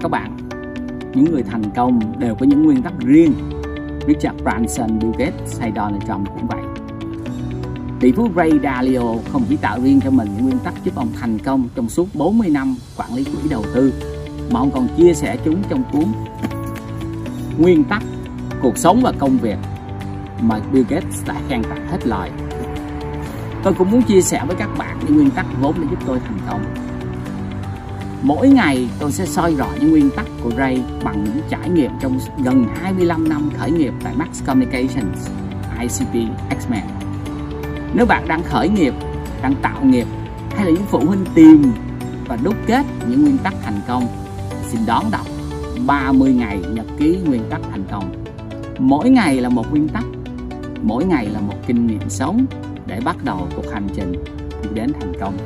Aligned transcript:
các 0.00 0.10
bạn 0.10 0.36
những 1.14 1.24
người 1.24 1.42
thành 1.42 1.62
công 1.76 2.18
đều 2.18 2.34
có 2.34 2.46
những 2.46 2.62
nguyên 2.62 2.82
tắc 2.82 2.92
riêng 2.98 3.32
Richard 4.06 4.42
Branson, 4.42 4.98
Bill 4.98 5.12
Gates 5.18 5.60
hay 5.60 5.72
Donald 5.76 6.02
Trump 6.06 6.28
cũng 6.28 6.46
vậy 6.46 6.60
tỷ 8.00 8.12
phú 8.12 8.28
Ray 8.36 8.50
Dalio 8.62 9.14
không 9.32 9.42
chỉ 9.48 9.56
tạo 9.56 9.78
riêng 9.82 10.00
cho 10.04 10.10
mình 10.10 10.28
những 10.36 10.44
nguyên 10.44 10.58
tắc 10.58 10.74
giúp 10.84 10.94
ông 10.94 11.08
thành 11.20 11.38
công 11.38 11.68
trong 11.74 11.88
suốt 11.88 12.08
40 12.14 12.48
năm 12.50 12.76
quản 12.96 13.14
lý 13.14 13.24
quỹ 13.24 13.48
đầu 13.50 13.64
tư 13.74 13.92
mà 14.50 14.60
ông 14.60 14.70
còn 14.70 14.88
chia 14.96 15.14
sẻ 15.14 15.36
chúng 15.44 15.62
trong 15.68 15.82
cuốn 15.92 16.04
Nguyên 17.58 17.84
tắc 17.84 18.02
cuộc 18.62 18.78
sống 18.78 19.00
và 19.02 19.12
công 19.18 19.38
việc 19.38 19.58
mà 20.40 20.60
Bill 20.72 20.84
Gates 20.88 21.26
đã 21.26 21.34
khen 21.48 21.62
tặng 21.62 21.88
hết 21.88 22.06
lời. 22.06 22.30
Tôi 23.62 23.74
cũng 23.74 23.90
muốn 23.90 24.02
chia 24.02 24.22
sẻ 24.22 24.42
với 24.46 24.56
các 24.56 24.70
bạn 24.78 24.98
những 25.04 25.16
nguyên 25.16 25.30
tắc 25.30 25.46
vốn 25.60 25.74
để 25.80 25.86
giúp 25.90 25.98
tôi 26.06 26.18
thành 26.26 26.38
công. 26.48 26.87
Mỗi 28.22 28.48
ngày 28.48 28.88
tôi 28.98 29.12
sẽ 29.12 29.26
soi 29.26 29.54
rõ 29.54 29.66
những 29.80 29.90
nguyên 29.90 30.10
tắc 30.10 30.26
của 30.42 30.50
Ray 30.56 30.82
bằng 31.04 31.24
những 31.24 31.42
trải 31.48 31.70
nghiệm 31.70 31.90
trong 32.00 32.18
gần 32.44 32.64
25 32.80 33.28
năm 33.28 33.50
khởi 33.58 33.70
nghiệp 33.70 33.92
tại 34.04 34.14
Max 34.16 34.28
Communications, 34.46 35.28
ICP 35.80 36.14
X-Men. 36.50 36.82
Nếu 37.94 38.06
bạn 38.06 38.28
đang 38.28 38.42
khởi 38.42 38.68
nghiệp, 38.68 38.94
đang 39.42 39.54
tạo 39.62 39.84
nghiệp 39.84 40.06
hay 40.56 40.64
là 40.64 40.70
những 40.70 40.86
phụ 40.86 41.00
huynh 41.06 41.24
tìm 41.34 41.72
và 42.28 42.36
đúc 42.42 42.54
kết 42.66 42.86
những 43.08 43.22
nguyên 43.22 43.38
tắc 43.38 43.54
thành 43.64 43.80
công, 43.88 44.06
xin 44.68 44.80
đón 44.86 45.04
đọc 45.10 45.26
30 45.86 46.32
ngày 46.32 46.58
nhật 46.72 46.86
ký 46.98 47.18
nguyên 47.26 47.42
tắc 47.50 47.60
thành 47.70 47.84
công. 47.90 48.24
Mỗi 48.78 49.10
ngày 49.10 49.40
là 49.40 49.48
một 49.48 49.70
nguyên 49.70 49.88
tắc, 49.88 50.04
mỗi 50.82 51.04
ngày 51.04 51.26
là 51.26 51.40
một 51.40 51.56
kinh 51.66 51.86
nghiệm 51.86 52.08
sống 52.08 52.46
để 52.86 53.00
bắt 53.04 53.16
đầu 53.24 53.48
cuộc 53.56 53.72
hành 53.72 53.88
trình 53.94 54.12
đi 54.62 54.68
đến 54.74 54.92
thành 55.00 55.12
công. 55.20 55.36